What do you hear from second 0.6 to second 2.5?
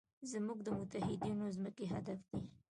د متحدینو ځمکې هدف دی.